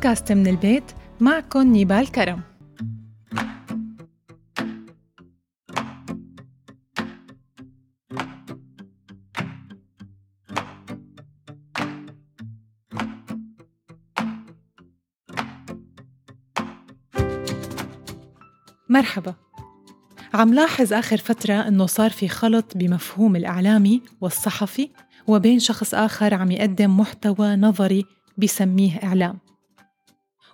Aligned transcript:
بودكاست 0.00 0.32
من 0.32 0.46
البيت 0.46 0.84
معكم 1.20 1.62
نيبال 1.62 2.12
كرم. 2.12 2.40
مرحبا. 18.88 19.34
عم 20.34 20.54
لاحظ 20.54 20.92
آخر 20.92 21.16
فترة 21.16 21.54
إنه 21.54 21.86
صار 21.86 22.10
في 22.10 22.28
خلط 22.28 22.76
بمفهوم 22.76 23.36
الإعلامي 23.36 24.02
والصحفي 24.20 24.90
وبين 25.26 25.58
شخص 25.58 25.94
آخر 25.94 26.34
عم 26.34 26.50
يقدم 26.50 27.00
محتوى 27.00 27.56
نظري 27.56 28.04
بسميه 28.38 28.96
إعلام. 29.04 29.49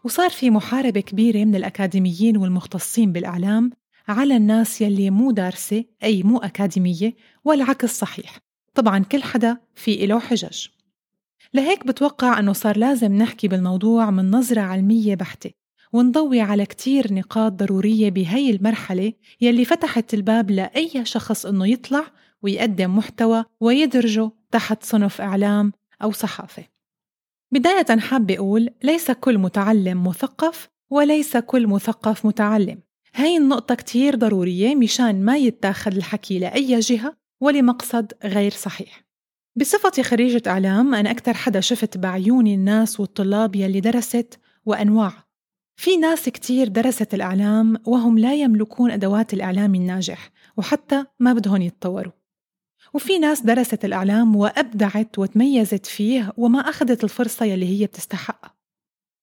وصار 0.04 0.30
في 0.30 0.50
محاربة 0.50 1.00
كبيرة 1.00 1.44
من 1.44 1.54
الأكاديميين 1.54 2.36
والمختصين 2.36 3.12
بالإعلام 3.12 3.70
على 4.08 4.36
الناس 4.36 4.80
يلي 4.80 5.10
مو 5.10 5.30
دارسة 5.30 5.84
أي 6.02 6.22
مو 6.22 6.38
أكاديمية 6.38 7.14
والعكس 7.44 7.98
صحيح. 7.98 8.38
طبعا 8.74 8.98
كل 8.98 9.22
حدا 9.22 9.58
في 9.74 10.04
إله 10.04 10.18
حجج. 10.18 10.66
لهيك 11.54 11.86
بتوقع 11.86 12.38
أنه 12.38 12.52
صار 12.52 12.78
لازم 12.78 13.12
نحكي 13.12 13.48
بالموضوع 13.48 14.10
من 14.10 14.30
نظرة 14.30 14.60
علمية 14.60 15.14
بحتة 15.14 15.50
ونضوي 15.92 16.40
على 16.40 16.66
كتير 16.66 17.14
نقاط 17.14 17.52
ضرورية 17.52 18.10
بهي 18.10 18.50
المرحلة 18.50 19.12
يلي 19.40 19.64
فتحت 19.64 20.14
الباب 20.14 20.50
لأي 20.50 21.04
شخص 21.04 21.46
أنه 21.46 21.68
يطلع 21.68 22.04
ويقدم 22.42 22.96
محتوى 22.96 23.44
ويدرجه 23.60 24.30
تحت 24.50 24.84
صنف 24.84 25.20
إعلام 25.20 25.72
أو 26.02 26.12
صحافة. 26.12 26.75
بداية 27.52 28.00
حابة 28.00 28.36
أقول 28.36 28.70
ليس 28.82 29.10
كل 29.10 29.38
متعلم 29.38 30.06
مثقف 30.06 30.68
وليس 30.90 31.36
كل 31.36 31.66
مثقف 31.66 32.26
متعلم. 32.26 32.80
هاي 33.14 33.36
النقطة 33.36 33.74
كتير 33.74 34.16
ضرورية 34.16 34.74
مشان 34.74 35.24
ما 35.24 35.36
يتاخد 35.36 35.92
الحكي 35.96 36.38
لأي 36.38 36.80
جهة 36.80 37.16
ولمقصد 37.40 38.12
غير 38.24 38.50
صحيح. 38.50 39.06
بصفتي 39.56 40.02
خريجة 40.02 40.42
إعلام 40.46 40.94
أنا 40.94 41.10
أكثر 41.10 41.34
حدا 41.34 41.60
شفت 41.60 41.98
بعيوني 41.98 42.54
الناس 42.54 43.00
والطلاب 43.00 43.56
يلي 43.56 43.80
درست 43.80 44.38
وأنواع. 44.64 45.12
في 45.76 45.96
ناس 45.96 46.28
كتير 46.28 46.68
درست 46.68 47.14
الإعلام 47.14 47.76
وهم 47.86 48.18
لا 48.18 48.34
يملكون 48.34 48.90
أدوات 48.90 49.34
الإعلام 49.34 49.74
الناجح 49.74 50.30
وحتى 50.56 51.04
ما 51.20 51.32
بدهم 51.32 51.62
يتطوروا. 51.62 52.12
وفي 52.94 53.18
ناس 53.18 53.42
درست 53.42 53.84
الإعلام 53.84 54.36
وأبدعت 54.36 55.18
وتميزت 55.18 55.86
فيه 55.86 56.32
وما 56.36 56.60
أخذت 56.60 57.04
الفرصة 57.04 57.46
يلي 57.46 57.80
هي 57.80 57.86
بتستحقها 57.86 58.56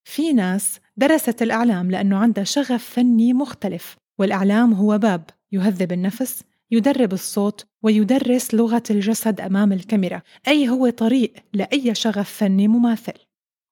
في 0.03 0.33
ناس 0.33 0.80
درست 0.97 1.42
الإعلام 1.42 1.91
لأنه 1.91 2.17
عندها 2.17 2.44
شغف 2.44 2.84
فني 2.84 3.34
مختلف 3.34 3.97
والإعلام 4.19 4.73
هو 4.73 4.97
باب 4.97 5.30
يهذب 5.52 5.91
النفس 5.91 6.44
يدرب 6.73 7.14
الصوت 7.14 7.66
ويدرس 7.84 8.53
لغة 8.53 8.84
الجسد 8.89 9.41
أمام 9.41 9.73
الكاميرا. 9.73 10.22
أي 10.47 10.69
هو 10.69 10.89
طريق 10.89 11.34
لأي 11.53 11.95
شغف 11.95 12.30
فني 12.30 12.67
مماثل. 12.67 13.14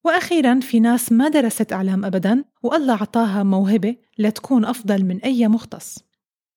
وأخيرا 0.05 0.59
في 0.59 0.79
ناس 0.79 1.11
ما 1.11 1.29
درست 1.29 1.73
إعلام 1.73 2.05
أبدا 2.05 2.43
والله 2.63 2.93
عطاها 2.93 3.43
موهبة 3.43 3.95
لتكون 4.17 4.65
أفضل 4.65 5.05
من 5.05 5.21
أي 5.21 5.47
مختص. 5.47 5.99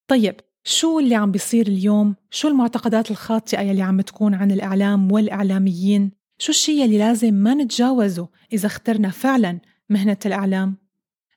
طيب 0.08 0.34
شو 0.64 0.98
اللي 0.98 1.14
عم 1.14 1.30
بيصير 1.30 1.66
اليوم؟ 1.66 2.14
شو 2.30 2.48
المعتقدات 2.48 3.10
الخاطئة 3.10 3.60
يلي 3.60 3.82
عم 3.82 4.00
تكون 4.00 4.34
عن 4.34 4.50
الإعلام 4.50 5.12
والإعلاميين؟ 5.12 6.10
شو 6.38 6.52
الشيء 6.52 6.84
يلي 6.84 6.98
لازم 6.98 7.34
ما 7.34 7.54
نتجاوزه 7.54 8.28
إذا 8.52 8.66
اخترنا 8.66 9.10
فعلا 9.10 9.58
مهنة 9.90 10.16
الإعلام؟ 10.26 10.76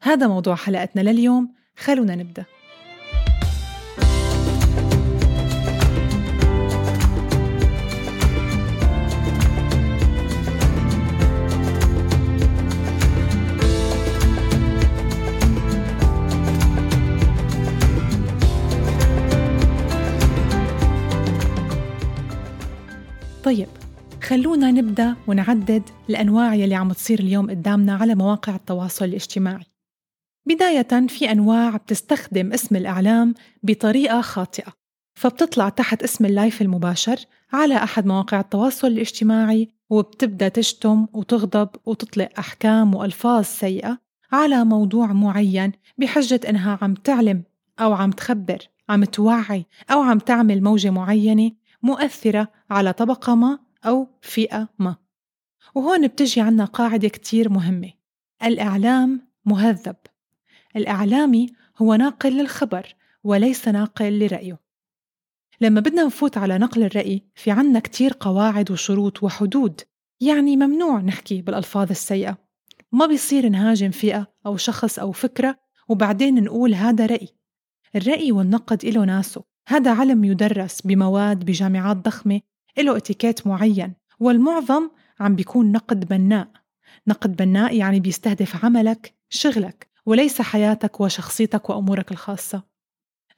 هذا 0.01 0.27
موضوع 0.27 0.55
حلقتنا 0.55 1.01
لليوم 1.01 1.53
خلونا 1.77 2.15
نبدأ 2.15 2.45
طيب 23.47 23.67
خلونا 24.23 24.71
نبدأ 24.71 25.15
ونعدد 25.27 25.83
الأنواع 26.09 26.55
يلي 26.55 26.75
عم 26.75 26.91
تصير 26.91 27.19
اليوم 27.19 27.49
قدامنا 27.49 27.95
على 27.95 28.15
مواقع 28.15 28.55
التواصل 28.55 29.05
الاجتماعي. 29.05 29.65
بداية 30.47 31.07
في 31.07 31.31
أنواع 31.31 31.77
بتستخدم 31.77 32.53
اسم 32.53 32.75
الإعلام 32.75 33.33
بطريقة 33.63 34.21
خاطئة 34.21 34.73
فبتطلع 35.15 35.69
تحت 35.69 36.03
اسم 36.03 36.25
اللايف 36.25 36.61
المباشر 36.61 37.19
على 37.53 37.75
أحد 37.75 38.05
مواقع 38.05 38.39
التواصل 38.39 38.87
الاجتماعي 38.87 39.69
وبتبدأ 39.89 40.47
تشتم 40.47 41.07
وتغضب 41.13 41.69
وتطلق 41.85 42.29
أحكام 42.39 42.95
وألفاظ 42.95 43.45
سيئة 43.45 43.97
على 44.31 44.65
موضوع 44.65 45.13
معين 45.13 45.71
بحجة 45.97 46.41
إنها 46.49 46.79
عم 46.81 46.93
تعلم 46.93 47.43
أو 47.79 47.93
عم 47.93 48.11
تخبر 48.11 48.59
عم 48.89 49.03
توعي 49.03 49.65
أو 49.91 50.01
عم 50.01 50.19
تعمل 50.19 50.63
موجة 50.63 50.89
معينة 50.89 51.51
مؤثرة 51.81 52.51
على 52.69 52.93
طبقة 52.93 53.35
ما 53.35 53.59
أو 53.85 54.07
فئة 54.21 54.69
ما. 54.79 54.95
وهون 55.75 56.07
بتجي 56.07 56.41
عنا 56.41 56.65
قاعدة 56.65 57.07
كتير 57.07 57.49
مهمة. 57.49 57.91
الإعلام 58.43 59.27
مهذب. 59.45 59.95
الإعلامي 60.75 61.49
هو 61.77 61.95
ناقل 61.95 62.37
للخبر 62.37 62.95
وليس 63.23 63.67
ناقل 63.67 64.19
لرأيه. 64.19 64.59
لما 65.61 65.79
بدنا 65.79 66.03
نفوت 66.03 66.37
على 66.37 66.57
نقل 66.57 66.83
الرأي 66.83 67.23
في 67.35 67.51
عنا 67.51 67.79
كتير 67.79 68.13
قواعد 68.19 68.71
وشروط 68.71 69.23
وحدود. 69.23 69.81
يعني 70.21 70.57
ممنوع 70.57 71.01
نحكي 71.01 71.41
بالألفاظ 71.41 71.89
السيئة. 71.89 72.37
ما 72.91 73.05
بيصير 73.05 73.49
نهاجم 73.49 73.91
فئة 73.91 74.27
أو 74.45 74.57
شخص 74.57 74.99
أو 74.99 75.11
فكرة 75.11 75.59
وبعدين 75.89 76.43
نقول 76.43 76.75
هذا 76.75 77.05
رأي. 77.05 77.27
الرأي 77.95 78.31
والنقد 78.31 78.85
إله 78.85 79.05
ناسه. 79.05 79.43
هذا 79.69 79.93
علم 79.93 80.23
يدرس 80.23 80.81
بمواد 80.81 81.45
بجامعات 81.45 81.97
ضخمة 81.97 82.41
له 82.77 82.97
اتيكيت 82.97 83.47
معين 83.47 83.93
والمعظم 84.19 84.89
عم 85.19 85.35
بيكون 85.35 85.71
نقد 85.71 86.07
بناء. 86.07 86.47
نقد 87.07 87.35
بناء 87.35 87.75
يعني 87.75 87.99
بيستهدف 87.99 88.65
عملك 88.65 89.13
شغلك 89.29 89.87
وليس 90.05 90.41
حياتك 90.41 91.01
وشخصيتك 91.01 91.69
وأمورك 91.69 92.11
الخاصة. 92.11 92.63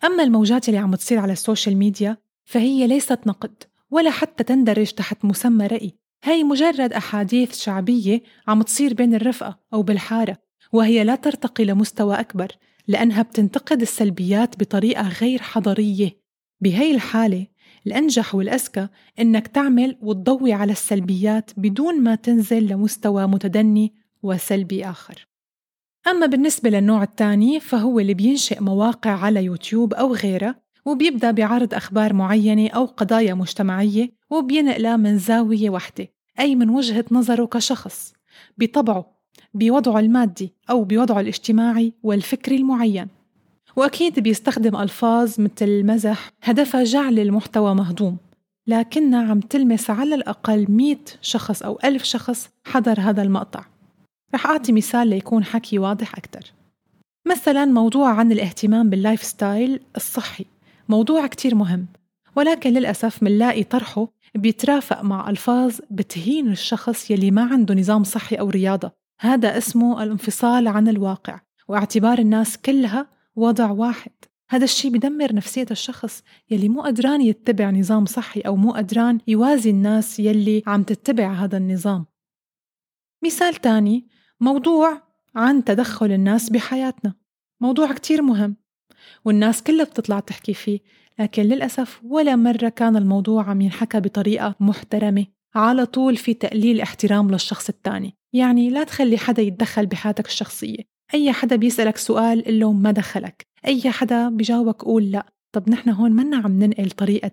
أما 0.06 0.24
الموجات 0.24 0.70
اللي 0.70 0.80
عم 0.80 0.96
تصير 0.96 1.20
على 1.20 1.34
ال 1.34 1.40
social 1.40 1.78
media 1.78 2.18
فهي 2.46 2.88
ليست 2.88 3.28
نقد 3.28 3.64
ولا 3.92 4.12
حتى 4.12 4.44
تندرج 4.44 4.92
تحت 4.92 5.26
مسمى 5.26 5.68
رأي. 5.68 5.94
هي 6.24 6.44
مجرد 6.44 6.94
أحاديث 6.94 7.58
شعبية 7.60 8.22
عم 8.48 8.62
تصير 8.62 8.94
بين 8.94 9.16
الرفقة 9.16 9.60
أو 9.74 9.82
بالحارة 9.82 10.38
وهي 10.74 11.04
لا 11.04 11.16
ترتقي 11.16 11.66
لمستوى 11.66 12.20
أكبر. 12.20 12.52
لأنها 12.90 13.22
بتنتقد 13.22 13.82
السلبيات 13.82 14.60
بطريقة 14.60 15.08
غير 15.08 15.42
حضرية 15.42 16.20
بهي 16.62 16.96
الحالة 16.96 17.48
الأنجح 17.88 18.36
والأذكى 18.36 18.88
إنك 19.20 19.48
تعمل 19.48 19.98
وتضوي 20.02 20.54
على 20.54 20.72
السلبيات 20.72 21.52
بدون 21.58 22.02
ما 22.02 22.16
تنزل 22.16 22.68
لمستوى 22.68 23.28
متدني 23.28 23.94
وسلبي 24.24 24.86
آخر. 24.86 25.28
أما 26.08 26.26
بالنسبة 26.26 26.70
للنوع 26.70 27.04
الثاني 27.04 27.60
فهو 27.60 28.00
اللي 28.00 28.14
بينشئ 28.14 28.64
مواقع 28.64 29.12
على 29.12 29.44
يوتيوب 29.44 29.94
أو 29.94 30.14
غيرها 30.14 30.62
وبيبدأ 30.86 31.32
بعرض 31.32 31.74
أخبار 31.74 32.14
معينة 32.14 32.70
أو 32.70 32.86
قضايا 32.86 33.34
مجتمعية 33.34 34.12
وبينقلها 34.30 34.98
من 34.98 35.18
زاوية 35.18 35.70
واحدة 35.70 36.08
أي 36.40 36.56
من 36.56 36.70
وجهة 36.70 37.06
نظره 37.12 37.46
كشخص. 37.46 38.14
بطبعه 38.58 39.19
بوضعه 39.54 40.00
المادي 40.00 40.54
أو 40.70 40.84
بوضعه 40.84 41.20
الاجتماعي 41.20 41.94
والفكري 42.04 42.56
المعين. 42.56 43.08
وأكيد 43.76 44.20
بيستخدم 44.20 44.76
ألفاظ 44.76 45.40
مثل 45.40 45.66
المزح 45.66 46.32
هدفها 46.44 46.84
جعل 46.84 47.20
المحتوى 47.20 47.76
مهضوم 47.76 48.18
لكنها 48.68 49.32
عم 49.32 49.40
تلمس 49.40 49.90
على 49.90 50.16
الأقل 50.16 50.66
100 50.70 50.98
شخص 51.22 51.64
أو 51.64 51.80
ألف 51.84 52.04
شخص 52.04 52.50
حضر 52.66 53.00
هذا 53.00 53.22
المقطع. 53.22 53.66
رح 54.36 54.46
أعطي 54.46 54.72
مثال 54.72 55.08
ليكون 55.08 55.44
حكي 55.44 55.80
واضح 55.80 56.16
أكثر 56.16 56.54
مثلا 57.28 57.66
موضوع 57.66 58.10
عن 58.10 58.32
الاهتمام 58.32 58.90
بال 58.90 59.24
lifestyle 59.24 59.80
الصحي 59.96 60.46
موضوع 60.90 61.28
كتير 61.28 61.56
مهم 61.56 61.86
ولكن 62.36 62.74
للأسف 62.74 63.24
منلاقي 63.24 63.64
طرحه 63.64 64.08
بيترافق 64.36 65.02
مع 65.02 65.30
ألفاظ 65.30 65.80
بتهين 65.92 66.52
الشخص 66.52 67.12
يلي 67.12 67.32
ما 67.32 67.42
عنده 67.42 67.76
نظام 67.76 68.04
صحي 68.04 68.36
أو 68.36 68.50
رياضة. 68.50 68.92
هذا 69.22 69.58
اسمه 69.58 70.04
الانفصال 70.04 70.68
عن 70.68 70.88
الواقع 70.88 71.40
واعتبار 71.68 72.20
الناس 72.20 72.58
كلها 72.58 73.08
وضع 73.36 73.72
واحد. 73.72 74.12
هذا 74.50 74.64
الشيء 74.64 74.92
بدمر 74.92 75.36
نفسية 75.36 75.66
الشخص 75.72 76.24
يلي 76.50 76.70
مو 76.70 76.82
قدران 76.82 77.22
يتبع 77.22 77.70
نظام 77.70 78.06
صحي 78.06 78.42
أو 78.42 78.56
مو 78.56 78.72
قدران 78.72 79.20
يوازي 79.28 79.70
الناس 79.70 80.20
يلي 80.20 80.64
عم 80.68 80.84
تتبع 80.84 81.34
هذا 81.34 81.58
النظام. 81.58 82.06
مثال 83.26 83.56
تاني 83.56 84.08
موضوع 84.40 85.02
عن 85.36 85.64
تدخل 85.64 86.12
الناس 86.12 86.50
بحياتنا. 86.50 87.14
موضوع 87.62 87.92
كتير 87.94 88.22
مهم 88.22 88.56
والناس 89.26 89.64
كلها 89.64 89.86
بتطلع 89.86 90.20
تحكي 90.20 90.54
فيه 90.54 90.80
لكن 91.20 91.44
للأسف 91.44 92.02
ولا 92.04 92.36
مرة 92.36 92.70
كان 92.70 92.98
الموضوع 92.98 93.50
عم 93.50 93.62
ينحكى 93.62 94.00
بطريقة 94.00 94.56
محترمة. 94.60 95.26
على 95.56 95.86
طول 95.86 96.18
في 96.18 96.34
تقليل 96.34 96.82
احترام 96.82 97.32
للشخص 97.32 97.70
التاني 97.70 98.16
يعني 98.34 98.70
لا 98.70 98.84
تخلي 98.84 99.18
حدا 99.18 99.42
يتدخل 99.42 99.86
بحياتك 99.86 100.26
الشخصية. 100.26 100.78
أي 101.14 101.32
حدا 101.32 101.56
بيسألك 101.56 101.98
سؤال 101.98 102.46
قل 102.46 102.60
له 102.60 102.72
ما 102.72 102.92
دخلك. 102.92 103.48
أي 103.66 103.92
حدا 103.92 104.30
بجاوبك 104.30 104.84
قول 104.84 105.12
لا. 105.12 105.26
طب 105.52 105.70
نحن 105.70 105.90
هون 105.90 106.12
منا 106.12 106.38
عم 106.38 106.64
ننقل 106.64 106.92
طريقة 106.92 107.32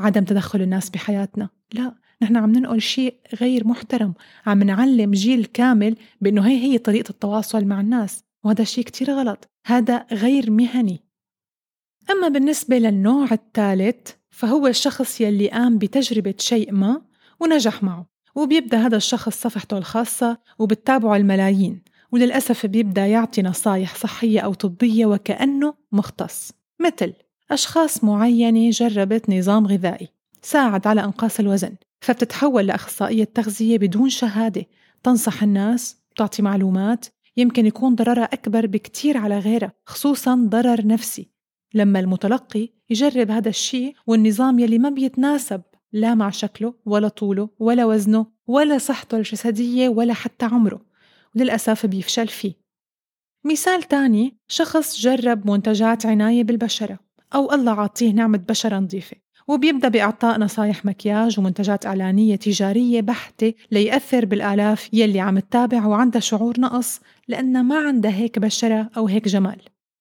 عدم 0.00 0.24
تدخل 0.24 0.62
الناس 0.62 0.90
بحياتنا. 0.90 1.48
لا 1.72 1.94
نحن 2.22 2.36
عم 2.36 2.52
ننقل 2.52 2.80
شيء 2.80 3.14
غير 3.40 3.66
محترم. 3.66 4.14
عم 4.46 4.62
نعلم 4.62 5.10
جيل 5.10 5.44
كامل 5.44 5.96
بأنه 6.20 6.46
هي 6.46 6.58
هي 6.58 6.78
طريقة 6.78 7.10
التواصل 7.10 7.64
مع 7.64 7.80
الناس 7.80 8.24
وهذا 8.44 8.64
شيء 8.64 8.84
كتير 8.84 9.10
غلط. 9.10 9.48
هذا 9.66 10.06
غير 10.12 10.50
مهني. 10.50 11.00
أما 12.10 12.28
بالنسبة 12.28 12.78
للنوع 12.78 13.32
الثالث 13.32 14.10
فهو 14.30 14.66
الشخص 14.66 15.20
يلي 15.20 15.48
قام 15.48 15.78
بتجربة 15.78 16.34
شيء 16.38 16.72
ما 16.72 17.02
ونجح 17.44 17.82
معه 17.82 18.06
وبيبدأ 18.34 18.78
هذا 18.78 18.96
الشخص 18.96 19.42
صفحته 19.42 19.78
الخاصة 19.78 20.38
وبتتابعه 20.58 21.16
الملايين 21.16 21.82
وللأسف 22.12 22.66
بيبدأ 22.66 23.06
يعطي 23.06 23.42
نصايح 23.42 23.94
صحية 23.94 24.40
أو 24.40 24.54
طبية 24.54 25.06
وكأنه 25.06 25.74
مختص 25.92 26.52
مثل 26.80 27.12
أشخاص 27.50 28.04
معينة 28.04 28.70
جربت 28.70 29.30
نظام 29.30 29.66
غذائي 29.66 30.08
ساعد 30.42 30.86
على 30.86 31.04
إنقاص 31.04 31.40
الوزن 31.40 31.74
فبتتحول 32.00 32.66
لأخصائية 32.66 33.24
تغذية 33.24 33.78
بدون 33.78 34.08
شهادة 34.08 34.66
تنصح 35.02 35.42
الناس 35.42 35.96
تعطي 36.16 36.42
معلومات 36.42 37.06
يمكن 37.36 37.66
يكون 37.66 37.94
ضررها 37.94 38.24
أكبر 38.24 38.66
بكتير 38.66 39.16
على 39.16 39.38
غيرها 39.38 39.72
خصوصا 39.86 40.34
ضرر 40.34 40.86
نفسي 40.86 41.30
لما 41.74 42.00
المتلقي 42.00 42.68
يجرب 42.90 43.30
هذا 43.30 43.48
الشيء 43.48 43.94
والنظام 44.06 44.58
يلي 44.58 44.78
ما 44.78 44.88
بيتناسب 44.88 45.62
لا 45.94 46.14
مع 46.14 46.30
شكله 46.30 46.74
ولا 46.86 47.08
طوله 47.08 47.48
ولا 47.58 47.84
وزنه 47.84 48.26
ولا 48.46 48.78
صحته 48.78 49.16
الجسدية 49.16 49.88
ولا 49.88 50.14
حتى 50.14 50.44
عمره 50.44 50.80
وللأسف 51.36 51.86
بيفشل 51.86 52.28
فيه. 52.28 52.52
مثال 53.44 53.82
تاني 53.82 54.36
شخص 54.48 55.00
جرب 55.00 55.50
منتجات 55.50 56.06
عناية 56.06 56.44
بالبشرة 56.44 56.98
أو 57.34 57.52
الله 57.52 57.72
عاطيه 57.72 58.12
نعمة 58.12 58.38
بشرة 58.38 58.78
نظيفة 58.78 59.16
وبيبدأ 59.48 59.88
بإعطاء 59.88 60.40
نصايح 60.40 60.84
مكياج 60.84 61.38
ومنتجات 61.38 61.86
إعلانية 61.86 62.36
تجارية 62.36 63.00
بحتة 63.00 63.54
ليأثر 63.70 64.24
بالآلاف 64.24 64.88
يلي 64.92 65.20
عم 65.20 65.38
تتابع 65.38 65.86
وعندها 65.86 66.20
شعور 66.20 66.60
نقص 66.60 67.00
لأنها 67.28 67.62
ما 67.62 67.78
عندها 67.78 68.10
هيك 68.10 68.38
بشرة 68.38 68.90
أو 68.96 69.06
هيك 69.06 69.28
جمال. 69.28 69.60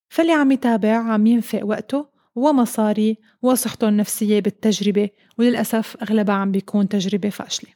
فاللي 0.09 0.31
عم 0.31 0.51
يتابع 0.51 0.97
عم 0.97 1.27
ينفق 1.27 1.65
وقته 1.65 2.12
ومصاري 2.35 3.17
وصحته 3.41 3.89
النفسية 3.89 4.39
بالتجربة 4.39 5.09
وللأسف 5.37 5.97
أغلبها 6.01 6.35
عم 6.35 6.51
بيكون 6.51 6.89
تجربة 6.89 7.29
فاشلة. 7.29 7.69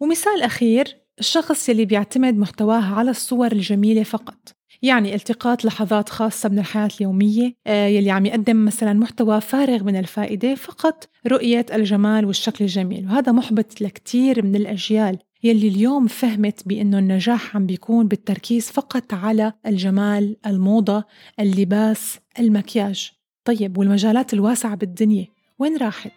ومثال 0.00 0.42
أخير 0.42 0.96
الشخص 1.18 1.68
يلي 1.68 1.84
بيعتمد 1.84 2.38
محتواه 2.38 2.94
على 2.94 3.10
الصور 3.10 3.52
الجميلة 3.52 4.02
فقط. 4.02 4.56
يعني 4.82 5.14
التقاط 5.14 5.64
لحظات 5.64 6.08
خاصة 6.08 6.48
من 6.48 6.58
الحياة 6.58 6.88
اليومية 7.00 7.54
آه، 7.66 7.86
يلي 7.86 8.10
عم 8.10 8.26
يقدم 8.26 8.64
مثلا 8.64 8.92
محتوى 8.92 9.40
فارغ 9.40 9.84
من 9.84 9.96
الفائدة 9.96 10.54
فقط 10.54 11.08
رؤية 11.26 11.66
الجمال 11.72 12.24
والشكل 12.24 12.64
الجميل. 12.64 13.06
وهذا 13.06 13.32
محبط 13.32 13.80
لكتير 13.80 14.44
من 14.44 14.56
الأجيال 14.56 15.18
يلي 15.44 15.68
اليوم 15.68 16.06
فهمت 16.06 16.68
بأنه 16.68 16.98
النجاح 16.98 17.56
عم 17.56 17.66
بيكون 17.66 18.08
بالتركيز 18.08 18.70
فقط 18.70 19.14
على 19.14 19.52
الجمال 19.66 20.36
الموضة 20.46 21.04
اللباس 21.40 22.18
المكياج. 22.38 23.12
طيب 23.44 23.78
والمجالات 23.78 24.34
الواسعة 24.34 24.74
بالدنيا 24.74 25.26
وين 25.58 25.76
راحت؟ 25.76 26.12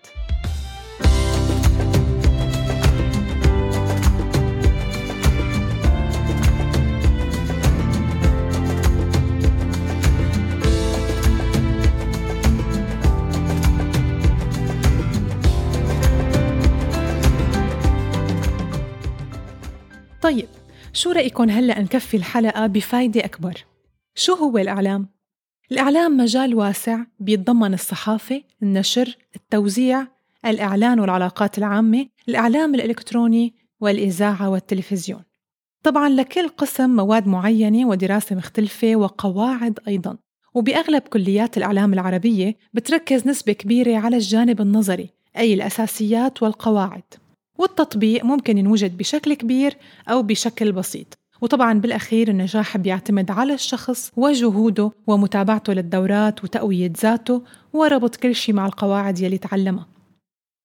طيب 20.22 20.48
شو 20.94 21.12
رأيكم 21.12 21.50
هلأ 21.50 21.82
نكفي 21.82 22.18
الحلقة 22.18 22.68
بفايدة 22.68 23.26
أكبر؟ 23.26 23.66
شو 24.16 24.34
هو 24.34 24.58
الإعلام؟ 24.58 25.17
الإعلام 25.72 26.18
مجال 26.18 26.56
واسع 26.56 27.04
بيتضمن 27.20 27.74
الصحافة، 27.74 28.42
النشر، 28.64 29.18
التوزيع، 29.36 30.08
الإعلان 30.46 31.00
والعلاقات 31.00 31.58
العامة، 31.58 32.08
الإعلام 32.30 32.76
الإلكتروني 32.76 33.54
والإذاعة 33.80 34.50
والتلفزيون. 34.50 35.24
طبعا 35.84 36.10
لكل 36.10 36.50
قسم 36.50 36.90
مواد 36.90 37.28
معينة 37.28 37.88
ودراسة 37.88 38.36
مختلفة 38.36 38.96
وقواعد 38.96 39.80
أيضا. 39.88 40.18
وبأغلب 40.54 41.02
كليات 41.02 41.58
الإعلام 41.58 41.94
العربية 41.94 42.56
بتركز 42.74 43.28
نسبة 43.28 43.54
كبيرة 43.54 43.98
على 43.98 44.16
الجانب 44.16 44.62
النظري 44.62 45.10
أي 45.38 45.54
الأساسيات 45.54 46.44
والقواعد. 46.44 47.04
والتطبيق 47.58 48.26
ممكن 48.26 48.58
ينوجد 48.58 48.98
بشكل 48.98 49.34
كبير 49.34 49.78
أو 50.10 50.24
بشكل 50.24 50.72
بسيط. 50.72 51.14
وطبعا 51.42 51.80
بالأخير 51.80 52.28
النجاح 52.28 52.78
بيعتمد 52.78 53.32
على 53.32 53.54
الشخص 53.54 54.12
وجهوده 54.18 54.92
ومتابعته 55.08 55.74
للدورات 55.74 56.44
وتقوية 56.44 56.94
ذاته 57.02 57.42
وربط 57.74 58.16
كل 58.16 58.36
شيء 58.36 58.56
مع 58.56 58.66
القواعد 58.66 59.20
يلي 59.20 59.38
تعلمها 59.38 59.88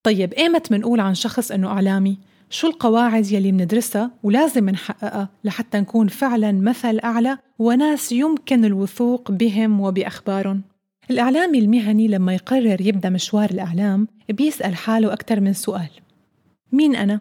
طيب 0.03 0.33
ايمت 0.33 0.73
منقول 0.73 1.01
عن 1.01 1.15
شخص 1.15 1.51
إنه 1.51 1.69
إعلامي؟ 1.69 2.19
شو 2.51 2.67
القواعد 2.67 3.27
يلي 3.27 3.53
بندرسها 3.53 4.11
ولازم 4.23 4.71
نحققها 4.71 5.29
لحتى 5.45 5.81
نكون 5.81 6.09
فعلا 6.09 6.53
مثل 6.53 6.99
أعلى 7.05 7.39
وناس 7.59 8.13
يمكن 8.13 8.65
الوثوق 8.65 9.31
بهم 9.31 9.81
وبأخبارهم؟ 9.81 10.63
الإعلامي 11.11 11.59
المهني 11.59 12.09
لما 12.09 12.35
يقرر 12.35 12.81
يبدأ 12.81 13.09
مشوار 13.11 13.51
الإعلام 13.51 14.09
بيسأل 14.29 14.75
حاله 14.75 15.13
أكثر 15.13 15.41
من 15.41 15.53
سؤال 15.53 15.91
مين 16.73 16.97
أنا؟ 16.97 17.21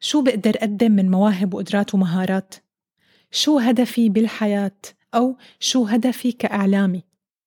شو 0.00 0.22
بقدر 0.22 0.56
أقدم 0.56 0.92
من 0.92 1.10
مواهب 1.10 1.54
وقدرات 1.54 1.94
ومهارات؟ 1.94 2.54
شو 3.30 3.58
هدفي 3.58 4.08
بالحياة؟ 4.08 4.80
أو 5.14 5.36
شو 5.60 5.84
هدفي 5.84 6.32
كإعلامي؟ 6.32 7.02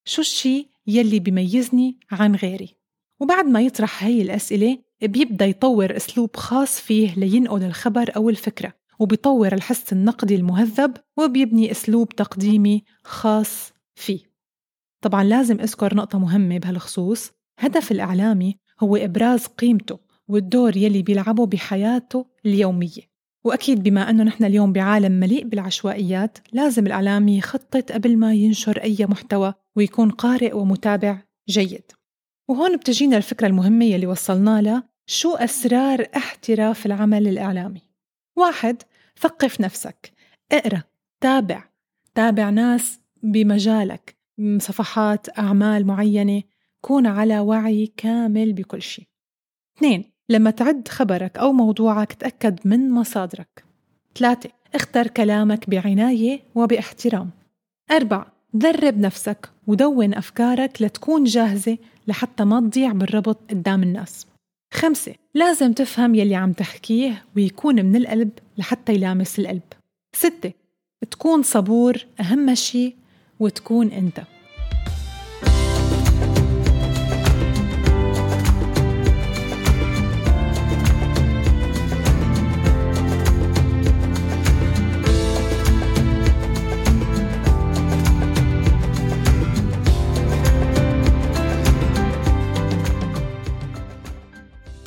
شو 0.06 0.22
الشي 0.22 0.70
يلي 0.88 1.20
بيميزني 1.20 2.00
عن 2.12 2.36
غيري؟ 2.36 2.76
وبعد 3.20 3.46
ما 3.46 3.62
يطرح 3.62 4.04
هي 4.04 4.22
الأسئلة 4.22 4.78
بيبدأ 5.02 5.46
يطور 5.46 5.98
أسلوب 5.98 6.36
خاص 6.36 6.80
فيه 6.80 7.16
لينقل 7.16 7.64
الخبر 7.64 8.16
أو 8.16 8.30
الفكرة 8.30 8.74
وبيطور 9.00 9.54
الحس 9.54 9.94
النقدي 9.94 10.36
المهذب 10.36 10.98
وبيبني 11.18 11.72
أسلوب 11.72 12.10
تقديمي 12.10 12.84
خاص 13.04 13.74
فيه 13.96 14.20
طبعا 15.02 15.24
لازم 15.24 15.60
أذكر 15.60 15.96
نقطة 15.96 16.20
مهمة 16.20 16.58
بهالخصوص 16.58 17.32
هدف 17.60 17.92
الإعلامي 17.92 18.58
هو 18.80 18.96
إبراز 18.96 19.46
قيمته 19.46 20.00
والدور 20.32 20.78
يلي 20.78 21.02
بيلعبه 21.02 21.46
بحياته 21.46 22.26
اليومية. 22.46 23.12
وأكيد 23.44 23.84
بما 23.84 24.10
أنه 24.10 24.24
نحن 24.24 24.44
اليوم 24.44 24.74
بعالم 24.74 25.12
مليء 25.12 25.48
بالعشوائيات 25.48 26.38
لازم 26.54 26.88
الإعلامي 26.88 27.38
يخطط 27.38 27.92
قبل 27.92 28.18
ما 28.18 28.34
ينشر 28.34 28.78
أي 28.84 28.98
محتوى 29.00 29.54
ويكون 29.76 30.10
قارئ 30.10 30.54
ومتابع 30.54 31.22
جيد. 31.50 31.92
وهون 32.48 32.78
بتجينا 32.78 33.18
الفكرة 33.18 33.48
المهمة 33.48 33.86
يلي 33.86 34.08
وصلنا 34.08 34.62
لها 34.62 34.84
شو 35.06 35.36
أسرار 35.36 36.08
احتراف 36.16 36.86
العمل 36.86 37.28
الإعلامي؟ 37.28 37.82
واحد 38.38 38.84
ثقف 39.20 39.62
نفسك. 39.62 40.12
اقرأ 40.52 40.84
تابع. 41.22 41.64
تابع 42.16 42.50
ناس 42.50 43.00
بمجالك 43.24 44.16
صفحات 44.58 45.40
أعمال 45.40 45.88
معينة. 45.88 46.44
كون 46.82 47.08
على 47.08 47.40
وعي 47.40 47.94
كامل 47.98 48.54
بكل 48.54 48.82
شيء. 48.82 49.06
اثنين 49.78 50.12
لما 50.32 50.52
تعد 50.52 50.88
خبرك 50.88 51.38
أو 51.38 51.52
موضوعك 51.52 52.14
تأكد 52.14 52.60
من 52.66 52.92
مصادرك. 52.92 53.64
ثلاثة 54.18 54.50
اختر 54.76 55.08
كلامك 55.08 55.70
بعناية 55.70 56.40
وباحترام. 56.56 57.30
أربعة 57.92 58.32
درب 58.54 58.98
نفسك 58.98 59.50
ودون 59.68 60.14
أفكارك 60.14 60.82
لتكون 60.82 61.24
جاهزة 61.24 61.78
لحتى 62.08 62.44
ما 62.44 62.60
تضيع 62.60 62.92
بالربط 62.92 63.38
قدام 63.50 63.84
الناس. 63.84 64.28
خمسة 64.74 65.16
لازم 65.34 65.74
تفهم 65.74 66.16
يلي 66.16 66.36
عم 66.36 66.54
تحكيه 66.54 67.24
ويكون 67.36 67.86
من 67.86 67.96
القلب 67.96 68.32
لحتى 68.58 68.94
يلامس 68.94 69.40
القلب. 69.40 69.62
ستة 70.16 70.52
تكون 71.12 71.44
صبور 71.44 72.06
أهم 72.20 72.56
شي 72.56 72.96
وتكون 73.40 73.88
أنت. 73.88 74.22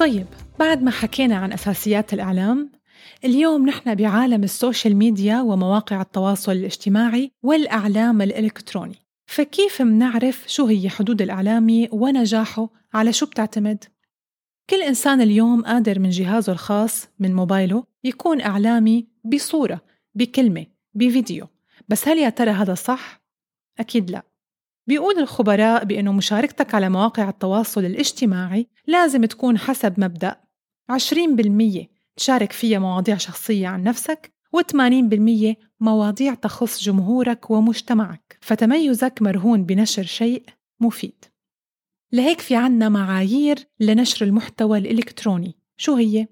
طيب 0.05 0.27
بعد 0.59 0.83
ما 0.83 0.91
حكينا 0.91 1.37
عن 1.37 1.53
أساسيات 1.53 2.15
الإعلام 2.15 2.71
اليوم 3.25 3.67
نحن 3.67 3.95
بعالم 3.95 4.45
ال 4.45 4.52
social 4.52 4.97
media 4.97 5.41
ومواقع 5.41 6.01
التواصل 6.01 6.53
الاجتماعي 6.53 7.31
والإعلام 7.43 8.23
الإلكتروني 8.23 8.99
فكيف 9.27 9.83
منعرف 9.83 10.45
شو 10.47 10.67
هي 10.67 10.89
حدود 10.89 11.23
الإعلامي 11.23 11.89
ونجاحه 11.93 12.69
على 12.95 13.13
شو 13.13 13.27
بتعتمد؟ 13.27 13.85
كل 14.71 14.83
إنسان 14.83 15.21
اليوم 15.21 15.63
قادر 15.63 15.99
من 15.99 16.11
جهازه 16.11 16.53
الخاص 16.53 17.09
من 17.19 17.35
موبايله 17.35 17.85
يكون 18.05 18.41
إعلامي 18.41 19.09
بصورة 19.25 19.81
بكلمة 20.15 20.67
بفيديو 20.95 21.47
بس 21.89 22.09
هل 22.09 22.19
يا 22.19 22.29
ترى 22.29 22.51
هذا 22.51 22.75
صح؟ 22.75 23.23
أكيد 23.79 24.11
لا 24.11 24.23
بيقول 24.87 25.19
الخبراء 25.19 25.85
بأنه 25.85 26.13
مشاركتك 26.13 26.75
على 26.75 26.89
مواقع 26.89 27.29
التواصل 27.29 27.85
الاجتماعي 27.85 28.69
لازم 28.87 29.25
تكون 29.25 29.59
حسب 29.59 30.01
مبدأ. 30.01 30.41
20% 30.93 31.89
تشارك 32.17 32.53
فيها 32.53 32.79
مواضيع 32.79 33.17
شخصية 33.17 33.69
عن 33.69 33.83
نفسك 33.83 34.33
و80% 34.57 35.55
مواضيع 35.81 36.35
تخص 36.35 36.83
جمهورك 36.83 37.51
ومجتمعك. 37.51 38.39
فتميزك 38.41 39.23
مرهون 39.23 39.65
بنشر 39.65 40.03
شيء 40.03 40.45
مفيد. 40.81 41.25
لهيك 42.13 42.41
في 42.41 42.57
عنا 42.57 42.89
معايير 42.89 43.59
لنشر 43.81 44.27
المحتوى 44.27 44.79
الإلكتروني. 44.79 45.55
شو 45.77 45.95
هي؟ 45.95 46.29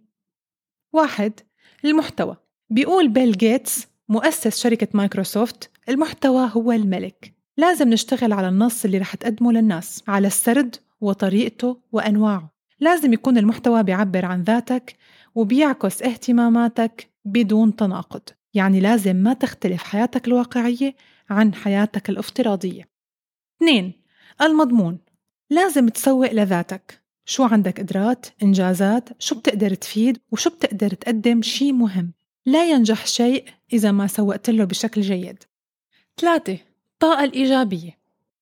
واحد 0.93 1.41
المحتوى. 1.85 2.37
بيقول 2.71 3.09
بيل 3.09 3.33
جيتس 3.33 3.87
مؤسس 4.09 4.61
شركة 4.63 4.89
مايكروسوفت 4.95 5.71
المحتوى 5.89 6.51
هو 6.53 6.73
الملك. 6.73 7.42
لازم 7.57 7.89
نشتغل 7.89 8.33
على 8.33 8.49
النص 8.49 8.85
اللي 8.85 8.99
رح 8.99 9.15
تقدمه 9.15 9.53
للناس 9.53 10.03
على 10.09 10.27
السرد 10.27 10.77
وطريقته 11.01 11.81
وأنواعه. 11.93 12.53
لازم 12.81 13.13
يكون 13.13 13.39
المحتوى 13.39 13.83
بيعبر 13.83 14.25
عن 14.25 14.43
ذاتك 14.43 14.97
وبيعكس 15.35 16.03
اهتماماتك 16.03 17.11
بدون 17.25 17.77
تناقض. 17.77 18.23
يعني 18.55 18.81
لازم 18.81 19.17
ما 19.17 19.33
تختلف 19.33 19.83
حياتك 19.83 20.29
الواقعية 20.29 20.95
عن 21.31 21.55
حياتك 21.55 22.11
الافتراضية. 22.11 22.89
2. 23.63 23.93
المضمون. 24.43 24.99
لازم 25.51 25.89
تسوق 25.89 26.33
لذاتك. 26.33 27.03
شو 27.25 27.45
عندك 27.45 27.81
قدرات، 27.81 28.27
إنجازات، 28.43 29.23
شو 29.23 29.35
بتقدر 29.39 29.75
تفيد 29.75 30.19
وشو 30.33 30.51
بتقدر 30.51 30.95
تقدم 30.95 31.43
شي 31.43 31.73
مهم. 31.73 32.13
لا 32.47 32.71
ينجح 32.71 33.07
شيء 33.07 33.45
إذا 33.73 33.93
ما 33.93 34.07
سوقت 34.07 34.51
له 34.51 34.65
بشكل 34.65 35.01
جيد. 35.01 35.45
3. 36.17 36.59
الطاقة 37.03 37.25
الإيجابية. 37.25 37.99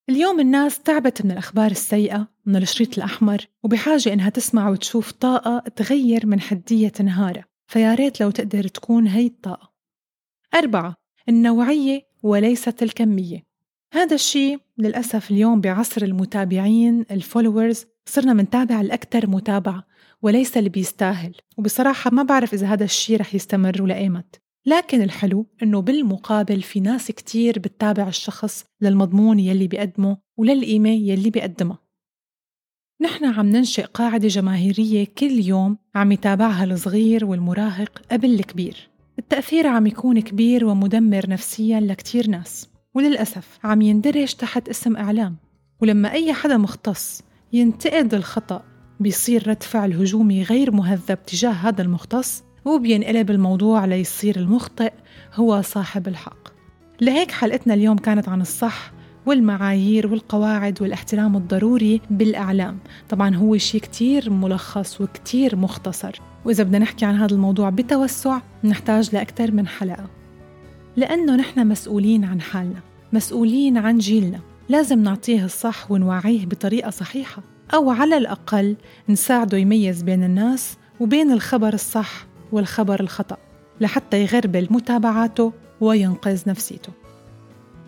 اليوم 0.09 0.41
الناس 0.41 0.79
تعبت 0.79 1.25
من 1.25 1.31
الأخبار 1.31 1.71
السيئة 1.71 2.29
من 2.47 2.57
الشريط 2.57 2.99
الأحمر 2.99 3.47
وبحاجة 3.63 4.13
إنها 4.13 4.29
تسمع 4.29 4.69
وتشوف 4.69 5.13
طاقة 5.13 5.59
تغير 5.77 6.27
من 6.27 6.41
حدية 6.41 6.93
نهارها. 7.01 7.45
فيا 7.67 7.95
ريت 7.95 8.21
لو 8.21 8.31
تقدر 8.31 8.69
تكون 8.69 9.07
هي 9.07 9.27
الطاقة. 9.27 9.73
أربعة 10.55 10.95
النوعية 11.29 12.07
وليست 12.23 12.83
الكمية. 12.83 13.45
هذا 13.93 14.15
الشيء 14.15 14.59
للأسف 14.79 15.31
اليوم 15.31 15.61
بعصر 15.61 16.03
المتابعين 16.03 17.07
ال 17.11 17.18
followers 17.18 17.87
صرنا 18.07 18.33
منتابع 18.33 18.81
الأكثر 18.81 19.27
متابعة 19.27 19.87
وليس 20.23 20.57
اللي 20.57 20.69
بيستاهل. 20.69 21.35
وبصراحة 21.59 22.11
ما 22.11 22.23
بعرف 22.23 22.55
إذا 22.55 22.67
هذا 22.67 22.85
الشيء 22.85 23.21
رح 23.21 23.35
يستمر 23.35 23.83
ولا 23.83 23.97
إيمت 23.97 24.41
لكن 24.67 25.03
الحلو 25.03 25.47
إنه 25.63 25.81
بالمقابل 25.81 26.63
في 26.63 26.81
ناس 26.81 27.11
كتير 27.11 27.59
بتتابع 27.59 28.09
الشخص 28.09 28.65
للمضمون 28.81 29.39
يلي 29.41 29.67
بيقدمه 29.67 30.17
وللقيمة 30.37 30.91
يلي 30.91 31.31
بيقدمها. 31.31 31.79
نحن 33.03 33.25
عم 33.25 33.47
ننشئ 33.47 33.85
قاعدة 33.85 34.29
جماهيرية 34.29 35.07
كل 35.19 35.45
يوم 35.45 35.79
عم 35.95 36.13
يتابعها 36.13 36.65
الصغير 36.65 37.25
والمراهق 37.25 38.03
قبل 38.11 38.35
الكبير. 38.35 38.91
التأثير 39.19 39.67
عم 39.67 39.87
يكون 39.87 40.21
كبير 40.21 40.65
ومدمر 40.65 41.31
نفسيا 41.31 41.81
لكتير 41.81 42.31
ناس 42.31 42.69
وللأسف 42.95 43.59
عم 43.65 43.83
يندرج 43.83 44.33
تحت 44.33 44.69
اسم 44.69 44.97
إعلام. 44.97 45.37
ولما 45.83 46.13
أي 46.13 46.33
حدا 46.33 46.57
مختص 46.57 47.23
ينتقد 47.53 48.15
الخطأ 48.15 48.65
بيصير 49.01 49.49
رد 49.49 49.63
فعل 49.63 49.93
هجومي 49.93 50.43
غير 50.43 50.71
مهذب 50.73 51.23
تجاه 51.27 51.51
هذا 51.51 51.83
المختص 51.83 52.45
وبينقلب 52.65 53.31
الموضوع 53.31 53.85
ليصير 53.85 54.37
المخطئ 54.37 54.93
هو 55.35 55.63
صاحب 55.63 56.09
الحق. 56.09 56.49
لهيك 57.01 57.31
حلقتنا 57.31 57.75
اليوم 57.75 57.99
كانت 57.99 58.29
عن 58.29 58.41
الصح 58.41 58.93
والمعايير 59.27 60.07
والقواعد 60.07 60.83
والاحترام 60.83 61.37
الضروري 61.37 62.01
بالأعلام. 62.11 62.79
طبعا 63.09 63.37
هو 63.37 63.57
شيء 63.57 63.81
كتير 63.81 64.31
ملخص 64.31 65.01
وكتير 65.01 65.57
مختصر. 65.57 66.21
وإذا 66.45 66.65
بدنا 66.65 66.79
نحكي 66.79 67.05
عن 67.05 67.15
هذا 67.15 67.35
الموضوع 67.35 67.71
بتوسع 67.71 68.41
نحتاج 68.65 69.15
لأكثر 69.15 69.53
من 69.53 69.67
حلقة. 69.67 70.07
لأنه 70.97 71.37
نحن 71.37 71.67
مسؤولين 71.67 72.25
عن 72.25 72.41
حالنا 72.41 72.81
مسؤولين 73.13 73.77
عن 73.77 73.99
جيلنا. 73.99 74.41
لازم 74.69 75.03
نعطيه 75.03 75.45
الصح 75.45 75.91
ونوعيه 75.91 76.47
بطريقة 76.47 76.91
صحيحة. 76.91 77.43
أو 77.75 77.91
على 77.91 78.17
الأقل 78.17 78.77
نساعده 79.09 79.59
يميز 79.59 80.03
بين 80.03 80.25
الناس 80.25 80.77
وبين 81.01 81.33
الخبر 81.33 81.75
الصح 81.75 82.27
والخبر 82.53 83.01
الخطأ 83.01 83.37
لحتى 83.81 84.23
يغربل 84.23 84.69
متابعاته 84.71 85.53
وينقذ 85.81 86.43
نفسيته. 86.47 86.93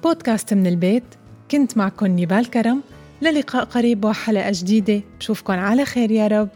بودكاست 0.05 0.55
من 0.55 0.67
البيت 0.67 1.05
كنت 1.51 1.77
معكم 1.77 2.07
نيبال 2.07 2.51
كرم. 2.51 2.83
للقاء 3.23 3.65
قريب 3.65 4.05
وحلقة 4.05 4.51
جديدة. 4.55 5.01
بشوفكن 5.19 5.55
على 5.55 5.85
خير 5.85 6.11
يا 6.11 6.27
رب. 6.27 6.49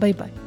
bye 0.00 0.12
bye. 0.12 0.41